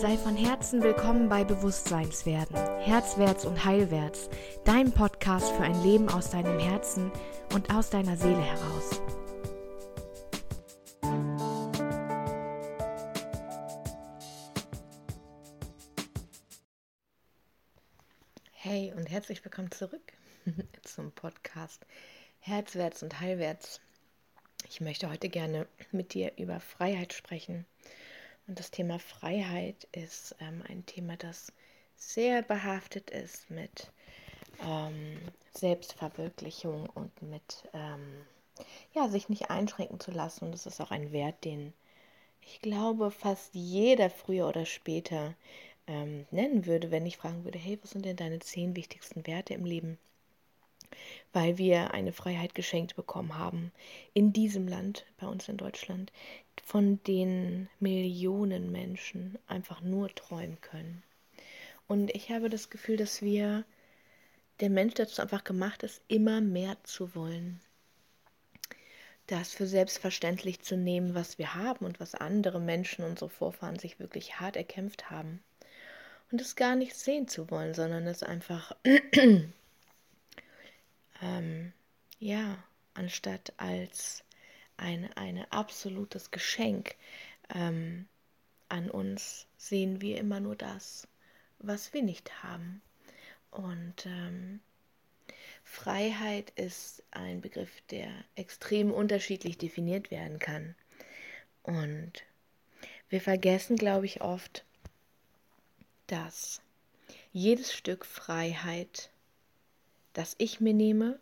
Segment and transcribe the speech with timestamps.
[0.00, 4.30] Sei von Herzen willkommen bei Bewusstseinswerden, Herzwärts und Heilwärts,
[4.64, 7.10] dein Podcast für ein Leben aus deinem Herzen
[7.52, 9.02] und aus deiner Seele heraus.
[18.52, 20.12] Hey und herzlich willkommen zurück
[20.84, 21.84] zum Podcast
[22.38, 23.80] Herzwärts und Heilwärts.
[24.68, 27.66] Ich möchte heute gerne mit dir über Freiheit sprechen
[28.48, 31.52] und das Thema Freiheit ist ähm, ein Thema, das
[31.96, 33.92] sehr behaftet ist mit
[34.64, 35.20] ähm,
[35.52, 38.24] Selbstverwirklichung und mit ähm,
[38.94, 40.46] ja, sich nicht einschränken zu lassen.
[40.46, 41.74] Und es ist auch ein Wert, den
[42.40, 45.34] ich glaube, fast jeder früher oder später
[45.86, 49.54] ähm, nennen würde, wenn ich fragen würde, hey, was sind denn deine zehn wichtigsten Werte
[49.54, 49.98] im Leben?
[51.32, 53.72] Weil wir eine Freiheit geschenkt bekommen haben
[54.14, 56.12] in diesem Land, bei uns in Deutschland,
[56.64, 61.02] von den Millionen Menschen einfach nur träumen können.
[61.86, 63.64] Und ich habe das Gefühl, dass wir,
[64.60, 67.60] der Mensch dazu einfach gemacht ist, immer mehr zu wollen.
[69.26, 73.98] Das für selbstverständlich zu nehmen, was wir haben und was andere Menschen, unsere Vorfahren, sich
[73.98, 75.42] wirklich hart erkämpft haben.
[76.30, 78.76] Und es gar nicht sehen zu wollen, sondern es einfach,
[81.22, 81.72] ähm,
[82.18, 82.62] ja,
[82.94, 84.24] anstatt als
[84.76, 86.94] ein eine absolutes Geschenk
[87.54, 88.06] ähm,
[88.68, 91.08] an uns, sehen wir immer nur das,
[91.58, 92.82] was wir nicht haben.
[93.50, 94.60] Und ähm,
[95.64, 100.74] Freiheit ist ein Begriff, der extrem unterschiedlich definiert werden kann.
[101.62, 102.12] Und
[103.08, 104.64] wir vergessen, glaube ich, oft,
[106.06, 106.62] dass
[107.32, 109.10] jedes Stück Freiheit,
[110.18, 111.20] das ich mir nehme,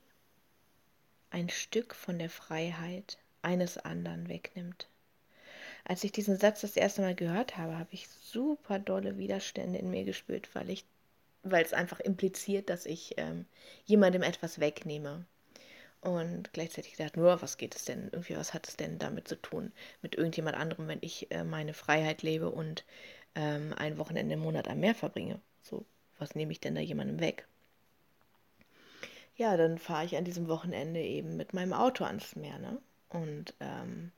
[1.28, 4.88] ein Stück von der Freiheit eines anderen wegnimmt.
[5.84, 9.90] Als ich diesen Satz das erste Mal gehört habe, habe ich super dolle Widerstände in
[9.90, 10.86] mir gespürt, weil ich,
[11.42, 13.44] weil es einfach impliziert, dass ich ähm,
[13.84, 15.26] jemandem etwas wegnehme.
[16.00, 19.36] Und gleichzeitig gedacht, nur, was geht es denn, irgendwie, was hat es denn damit zu
[19.36, 22.86] tun, mit irgendjemand anderem, wenn ich äh, meine Freiheit lebe und
[23.34, 25.38] ähm, ein Wochenende im Monat am Meer verbringe?
[25.60, 25.84] So,
[26.16, 27.46] was nehme ich denn da jemandem weg?
[29.36, 32.78] Ja, dann fahre ich an diesem Wochenende eben mit meinem Auto ans Meer, ne?
[33.10, 34.12] und ähm,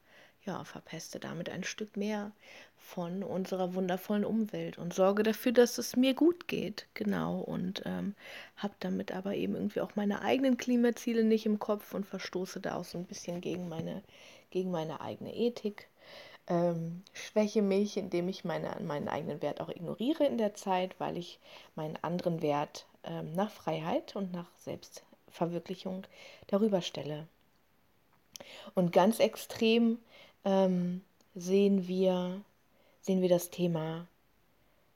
[0.44, 2.32] ja, verpeste damit ein Stück mehr
[2.76, 6.86] von unserer wundervollen Umwelt und sorge dafür, dass es mir gut geht.
[6.94, 7.40] Genau.
[7.40, 8.14] Und ähm,
[8.56, 12.76] habe damit aber eben irgendwie auch meine eigenen Klimaziele nicht im Kopf und verstoße da
[12.76, 14.02] auch so ein bisschen gegen meine,
[14.50, 15.88] gegen meine eigene Ethik.
[16.46, 21.18] Ähm, schwäche mich, indem ich meine, meinen eigenen Wert auch ignoriere in der Zeit, weil
[21.18, 21.40] ich
[21.74, 24.48] meinen anderen Wert ähm, nach Freiheit und nach
[25.38, 26.04] Selbstverwirklichung
[26.48, 27.26] darüber stelle.
[28.74, 29.98] Und ganz extrem
[30.44, 31.02] ähm,
[31.34, 32.40] sehen, wir,
[33.00, 34.06] sehen wir das Thema,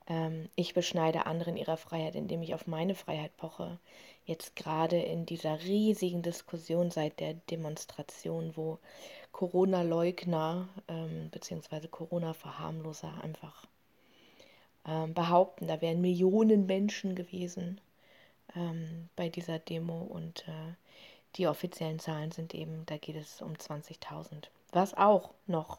[0.09, 3.79] ähm, ich beschneide anderen ihrer Freiheit, indem ich auf meine Freiheit poche.
[4.25, 8.79] Jetzt gerade in dieser riesigen Diskussion seit der Demonstration, wo
[9.33, 11.89] Corona-Leugner ähm, bzw.
[11.89, 13.67] Corona-Verharmloser einfach
[14.87, 17.81] ähm, behaupten, da wären Millionen Menschen gewesen
[18.55, 20.75] ähm, bei dieser Demo und äh,
[21.37, 24.49] die offiziellen Zahlen sind eben, da geht es um 20.000.
[24.73, 25.79] Was auch noch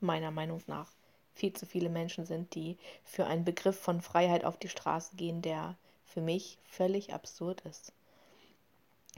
[0.00, 0.90] meiner Meinung nach
[1.34, 5.42] viel zu viele Menschen sind, die für einen Begriff von Freiheit auf die Straße gehen,
[5.42, 7.92] der für mich völlig absurd ist.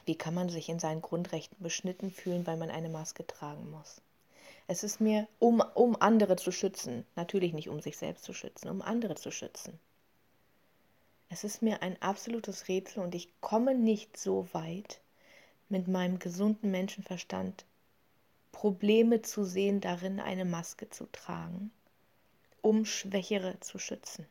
[0.05, 4.01] Wie kann man sich in seinen Grundrechten beschnitten fühlen, weil man eine Maske tragen muss?
[4.67, 8.69] Es ist mir, um, um andere zu schützen, natürlich nicht um sich selbst zu schützen,
[8.69, 9.79] um andere zu schützen.
[11.31, 15.01] Es ist mir ein absolutes Rätsel und ich komme nicht so weit,
[15.69, 17.67] mit meinem gesunden Menschenverstand
[18.53, 21.71] Probleme zu sehen darin, eine Maske zu tragen,
[22.63, 24.27] um Schwächere zu schützen.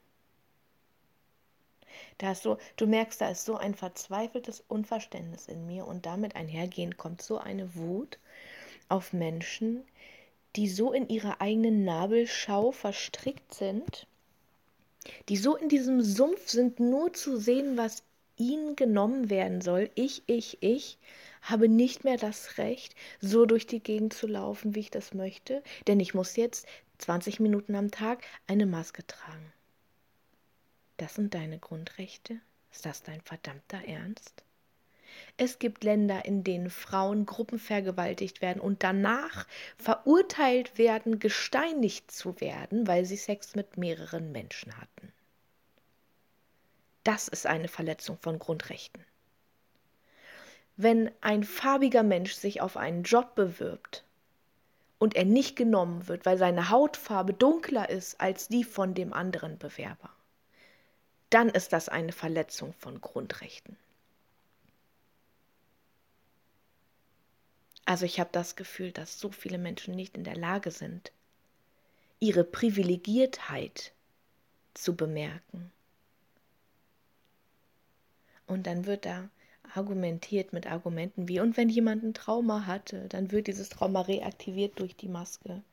[2.18, 6.36] Da ist so, du merkst, da ist so ein verzweifeltes Unverständnis in mir und damit
[6.36, 8.18] einhergehend kommt so eine Wut
[8.90, 9.86] auf Menschen,
[10.56, 14.08] die so in ihrer eigenen Nabelschau verstrickt sind,
[15.30, 18.04] die so in diesem Sumpf sind, nur zu sehen, was
[18.38, 19.90] ihnen genommen werden soll.
[19.96, 20.98] Ich, ich, ich
[21.42, 25.64] habe nicht mehr das Recht, so durch die Gegend zu laufen, wie ich das möchte,
[25.88, 26.68] denn ich muss jetzt
[27.00, 29.54] 20 Minuten am Tag eine Maske tragen.
[30.98, 32.40] Das sind deine Grundrechte?
[32.72, 34.44] Ist das dein verdammter Ernst?
[35.38, 39.48] Es gibt Länder, in denen Frauen gruppenvergewaltigt werden und danach
[39.78, 45.12] verurteilt werden, gesteinigt zu werden, weil sie Sex mit mehreren Menschen hatten.
[47.04, 49.06] Das ist eine Verletzung von Grundrechten
[50.78, 54.04] wenn ein farbiger Mensch sich auf einen Job bewirbt
[55.00, 59.58] und er nicht genommen wird, weil seine Hautfarbe dunkler ist als die von dem anderen
[59.58, 60.12] Bewerber,
[61.32, 63.76] dann ist das eine Verletzung von Grundrechten.
[67.88, 71.14] Also ich habe das Gefühl, dass so viele Menschen nicht in der Lage sind,
[72.20, 73.94] ihre Privilegiertheit
[74.74, 75.72] zu bemerken.
[78.46, 79.30] Und dann wird da
[79.74, 84.78] argumentiert mit Argumenten wie, und wenn jemand ein Trauma hatte, dann wird dieses Trauma reaktiviert
[84.80, 85.64] durch die Maske.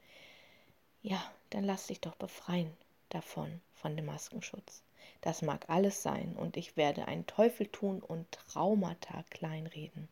[1.03, 1.21] Ja,
[1.51, 2.71] dann lass dich doch befreien
[3.09, 4.85] davon, von dem Maskenschutz.
[5.21, 10.09] Das mag alles sein und ich werde einen Teufel tun und Traumata kleinreden.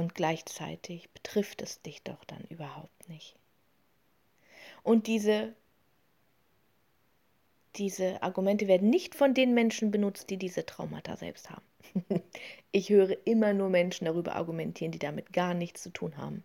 [0.00, 3.36] Und gleichzeitig betrifft es dich doch dann überhaupt nicht.
[4.82, 5.54] Und diese,
[7.76, 11.66] diese Argumente werden nicht von den Menschen benutzt, die diese Traumata selbst haben.
[12.72, 16.44] ich höre immer nur Menschen darüber argumentieren, die damit gar nichts zu tun haben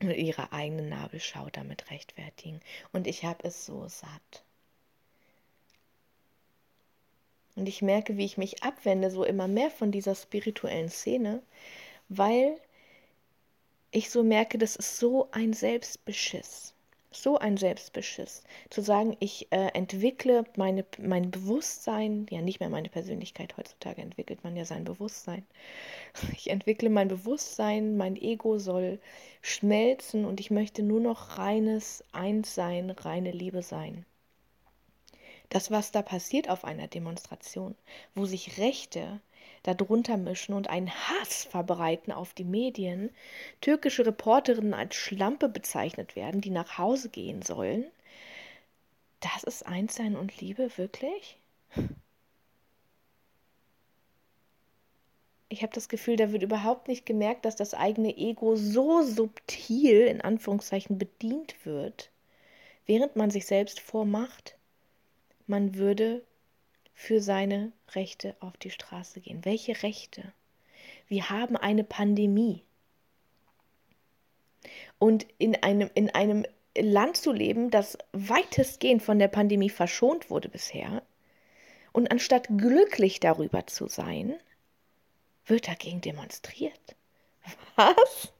[0.00, 2.60] und ihre eigene Nabelschau damit rechtfertigen.
[2.92, 4.44] Und ich habe es so satt.
[7.56, 11.42] Und ich merke, wie ich mich abwende, so immer mehr von dieser spirituellen Szene,
[12.08, 12.56] weil
[13.90, 16.74] ich so merke, das ist so ein Selbstbeschiss.
[17.10, 18.42] So ein Selbstbeschiss.
[18.68, 24.44] Zu sagen, ich äh, entwickle meine, mein Bewusstsein, ja nicht mehr meine Persönlichkeit, heutzutage entwickelt
[24.44, 25.46] man ja sein Bewusstsein.
[26.32, 29.00] Ich entwickle mein Bewusstsein, mein Ego soll
[29.40, 34.04] schmelzen und ich möchte nur noch reines Einssein, reine Liebe sein.
[35.48, 37.76] Das, was da passiert auf einer Demonstration,
[38.14, 39.20] wo sich Rechte
[39.74, 43.10] darunter mischen und einen Hass verbreiten auf die Medien,
[43.60, 47.84] türkische Reporterinnen als Schlampe bezeichnet werden, die nach Hause gehen sollen.
[49.20, 51.38] Das ist Einssein und Liebe, wirklich?
[55.48, 60.00] Ich habe das Gefühl, da wird überhaupt nicht gemerkt, dass das eigene Ego so subtil
[60.06, 62.10] in Anführungszeichen bedient wird,
[62.86, 64.56] während man sich selbst vormacht,
[65.46, 66.22] man würde
[66.96, 69.44] für seine Rechte auf die Straße gehen.
[69.44, 70.32] Welche Rechte?
[71.06, 72.64] Wir haben eine Pandemie.
[74.98, 76.46] Und in einem, in einem
[76.76, 81.02] Land zu leben, das weitestgehend von der Pandemie verschont wurde bisher,
[81.92, 84.34] und anstatt glücklich darüber zu sein,
[85.46, 86.96] wird dagegen demonstriert.
[87.76, 88.32] Was?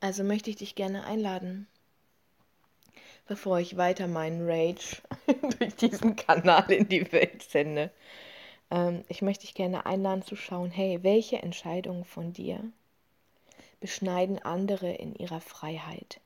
[0.00, 1.68] Also möchte ich dich gerne einladen,
[3.30, 4.96] bevor ich weiter meinen Rage
[5.60, 7.92] durch diesen Kanal in die Welt sende.
[8.72, 12.60] Ähm, ich möchte dich gerne einladen zu schauen, hey, welche Entscheidungen von dir
[13.78, 16.18] beschneiden andere in ihrer Freiheit?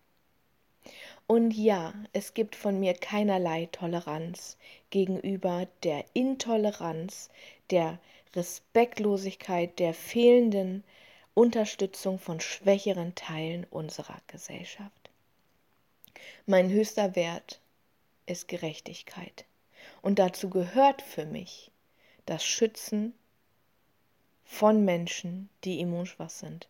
[1.26, 4.56] Und ja, es gibt von mir keinerlei Toleranz
[4.88, 7.28] gegenüber der Intoleranz,
[7.68, 7.98] der
[8.34, 10.84] Respektlosigkeit, der fehlenden
[11.34, 15.03] Unterstützung von schwächeren Teilen unserer Gesellschaft.
[16.46, 17.60] Mein höchster Wert
[18.26, 19.44] ist Gerechtigkeit.
[20.02, 21.70] Und dazu gehört für mich
[22.26, 23.14] das Schützen
[24.44, 26.68] von Menschen, die immunschwach sind.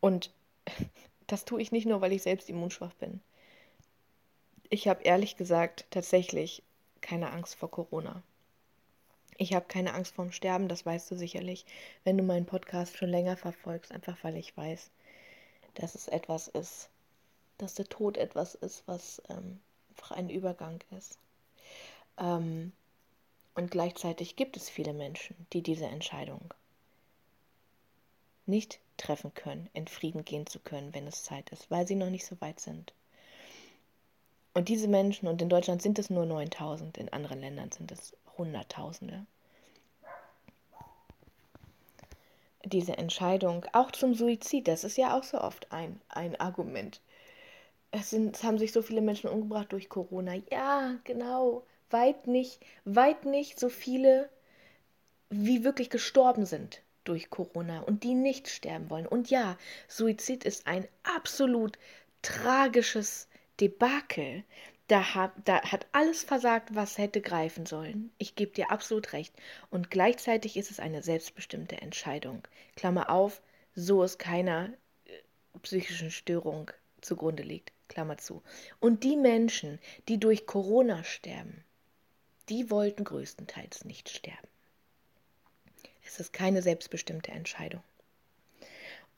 [0.00, 0.30] Und
[1.26, 3.20] das tue ich nicht nur, weil ich selbst immunschwach bin.
[4.68, 6.62] Ich habe ehrlich gesagt tatsächlich
[7.00, 8.22] keine Angst vor Corona.
[9.36, 11.66] Ich habe keine Angst vorm Sterben, das weißt du sicherlich,
[12.04, 14.90] wenn du meinen Podcast schon länger verfolgst, einfach weil ich weiß,
[15.74, 16.88] dass es etwas ist,
[17.58, 21.18] dass der Tod etwas ist, was ähm, einfach ein Übergang ist.
[22.18, 22.72] Ähm,
[23.54, 26.52] und gleichzeitig gibt es viele Menschen, die diese Entscheidung
[28.46, 32.10] nicht treffen können, in Frieden gehen zu können, wenn es Zeit ist, weil sie noch
[32.10, 32.92] nicht so weit sind.
[34.52, 38.16] Und diese Menschen, und in Deutschland sind es nur 9000, in anderen Ländern sind es
[38.36, 39.26] Hunderttausende.
[42.64, 47.00] Diese Entscheidung, auch zum Suizid, das ist ja auch so oft ein, ein Argument
[47.94, 50.34] es, sind, es haben sich so viele Menschen umgebracht durch Corona.
[50.50, 51.64] Ja, genau.
[51.90, 54.28] Weit nicht, weit nicht so viele,
[55.30, 59.06] wie wirklich gestorben sind durch Corona und die nicht sterben wollen.
[59.06, 59.56] Und ja,
[59.88, 61.78] Suizid ist ein absolut
[62.22, 63.28] tragisches
[63.60, 64.42] Debakel.
[64.88, 68.10] Da hat, da hat alles versagt, was hätte greifen sollen.
[68.18, 69.34] Ich gebe dir absolut recht.
[69.70, 72.42] Und gleichzeitig ist es eine selbstbestimmte Entscheidung.
[72.76, 73.40] Klammer auf,
[73.74, 74.72] so ist keiner
[75.04, 76.70] äh, psychischen Störung
[77.00, 77.73] zugrunde liegt.
[77.88, 78.42] Klammer zu.
[78.80, 81.64] Und die Menschen, die durch Corona sterben,
[82.48, 84.48] die wollten größtenteils nicht sterben.
[86.06, 87.82] Es ist keine selbstbestimmte Entscheidung.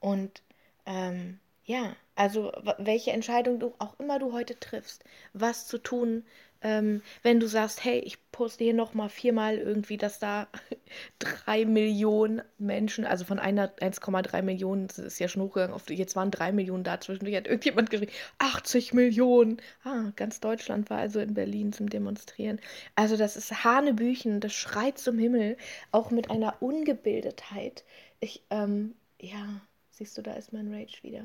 [0.01, 0.43] Und
[0.87, 6.25] ähm, Ja, also welche Entscheidung du auch immer du heute triffst, was zu tun,
[6.63, 10.47] ähm, wenn du sagst, hey, ich poste hier nochmal viermal irgendwie, dass da
[11.19, 16.15] drei Millionen Menschen, also von einer 1,3 Millionen, das ist ja schon hochgegangen, auf, jetzt
[16.15, 19.61] waren drei Millionen da, zwischendurch hat irgendjemand geschrieben, 80 Millionen.
[19.85, 22.61] Ah, ganz Deutschland war also in Berlin zum Demonstrieren.
[22.95, 25.57] Also das ist Hanebüchen, das schreit zum Himmel,
[25.91, 27.85] auch mit einer Ungebildetheit.
[28.21, 31.25] Ich, ähm, ja, siehst du, da ist mein Rage wieder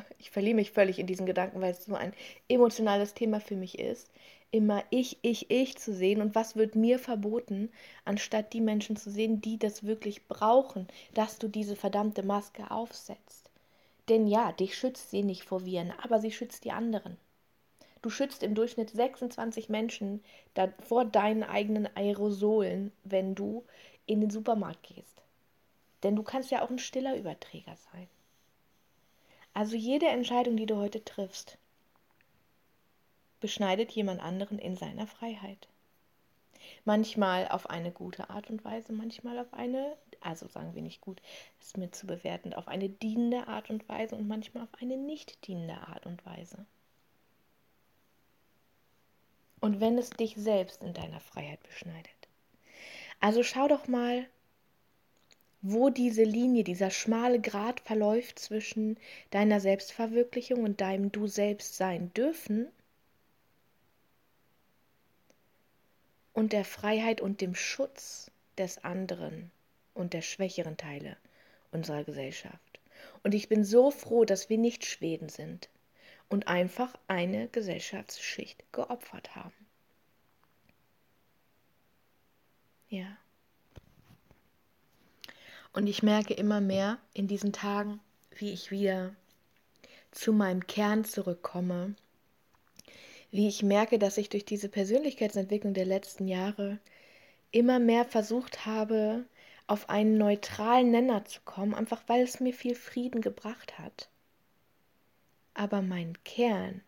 [0.18, 2.12] ich verliere mich völlig in diesen Gedanken, weil es so ein
[2.48, 4.10] emotionales Thema für mich ist,
[4.50, 7.70] immer ich, ich, ich zu sehen und was wird mir verboten,
[8.04, 13.50] anstatt die Menschen zu sehen, die das wirklich brauchen, dass du diese verdammte Maske aufsetzt.
[14.08, 17.18] Denn ja, dich schützt sie nicht vor Viren, aber sie schützt die anderen.
[18.00, 20.22] Du schützt im Durchschnitt 26 Menschen
[20.80, 23.64] vor deinen eigenen Aerosolen, wenn du
[24.06, 25.22] in den Supermarkt gehst.
[26.02, 28.08] Denn du kannst ja auch ein stiller Überträger sein.
[29.58, 31.58] Also jede Entscheidung, die du heute triffst,
[33.40, 35.66] beschneidet jemand anderen in seiner Freiheit.
[36.84, 41.20] Manchmal auf eine gute Art und Weise, manchmal auf eine, also sagen wir nicht gut,
[41.58, 45.44] ist mir zu bewerten, auf eine dienende Art und Weise und manchmal auf eine nicht
[45.48, 46.64] dienende Art und Weise.
[49.58, 52.28] Und wenn es dich selbst in deiner Freiheit beschneidet.
[53.18, 54.28] Also schau doch mal,
[55.72, 58.98] wo diese Linie, dieser schmale Grat verläuft zwischen
[59.30, 62.68] deiner Selbstverwirklichung und deinem Du selbst sein dürfen
[66.32, 69.50] und der Freiheit und dem Schutz des anderen
[69.94, 71.16] und der schwächeren Teile
[71.72, 72.80] unserer Gesellschaft.
[73.22, 75.68] Und ich bin so froh, dass wir nicht Schweden sind
[76.28, 79.54] und einfach eine Gesellschaftsschicht geopfert haben.
[82.88, 83.18] Ja.
[85.78, 88.00] Und ich merke immer mehr in diesen Tagen,
[88.36, 89.14] wie ich wieder
[90.10, 91.94] zu meinem Kern zurückkomme,
[93.30, 96.80] wie ich merke, dass ich durch diese Persönlichkeitsentwicklung der letzten Jahre
[97.52, 99.24] immer mehr versucht habe,
[99.68, 104.08] auf einen neutralen Nenner zu kommen, einfach weil es mir viel Frieden gebracht hat.
[105.54, 106.80] Aber mein Kern,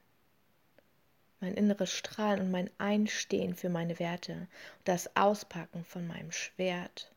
[1.39, 4.49] mein inneres Strahlen und mein Einstehen für meine Werte,
[4.83, 7.13] das Auspacken von meinem Schwert,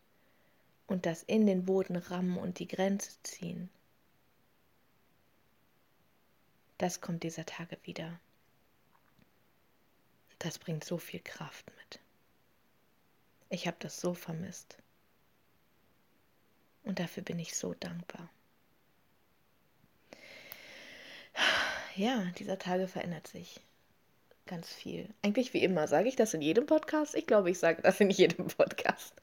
[0.88, 3.70] und das in den Boden rammen und die Grenze ziehen.
[6.78, 8.20] Das kommt dieser Tage wieder.
[10.40, 12.00] Das bringt so viel Kraft mit.
[13.50, 14.78] Ich habe das so vermisst.
[16.84, 18.30] Und dafür bin ich so dankbar.
[21.96, 23.62] Ja, dieser Tage verändert sich
[24.46, 25.08] ganz viel.
[25.22, 25.88] Eigentlich wie immer.
[25.88, 27.16] Sage ich das in jedem Podcast?
[27.16, 29.14] Ich glaube, ich sage das in jedem Podcast.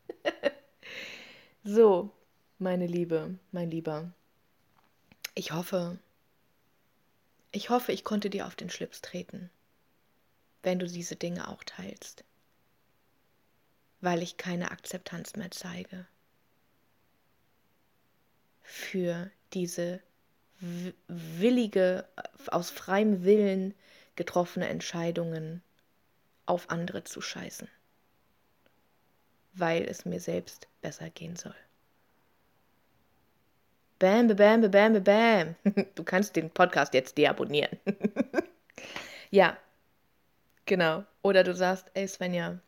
[1.65, 2.11] So,
[2.59, 4.11] meine Liebe, mein Lieber.
[5.35, 5.99] Ich hoffe,
[7.53, 9.51] ich hoffe, ich konnte dir auf den Schlips treten,
[10.63, 12.25] wenn du diese Dinge auch teilst,
[14.01, 16.07] weil ich keine Akzeptanz mehr zeige
[18.63, 20.01] für diese
[21.09, 22.09] willige,
[22.47, 23.75] aus freiem Willen
[24.17, 25.63] getroffene Entscheidungen
[26.47, 27.69] auf andere zu scheißen
[29.53, 31.55] weil es mir selbst besser gehen soll.
[33.99, 35.55] Bam, bam, bam, bam.
[35.95, 37.79] Du kannst den Podcast jetzt deabonnieren.
[39.31, 39.59] ja,
[40.65, 41.05] genau.
[41.23, 42.59] Oder du sagst, ey Svenja,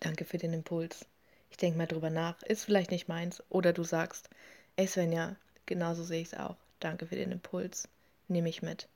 [0.00, 1.06] danke für den Impuls.
[1.50, 2.42] Ich denke mal drüber nach.
[2.42, 3.42] Ist vielleicht nicht meins.
[3.50, 4.28] Oder du sagst,
[4.74, 5.36] ey Svenja,
[5.66, 6.56] genauso sehe ich es auch.
[6.80, 7.88] Danke für den Impuls.
[8.26, 8.88] Nehme ich mit.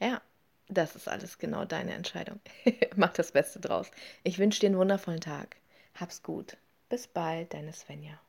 [0.00, 0.20] Ja,
[0.68, 2.40] das ist alles genau deine Entscheidung.
[2.96, 3.90] Mach das Beste draus.
[4.22, 5.56] Ich wünsche dir einen wundervollen Tag.
[5.94, 6.56] Hab's gut.
[6.88, 8.20] Bis bald, deine Svenja.